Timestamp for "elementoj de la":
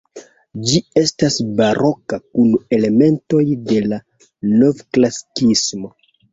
2.79-4.03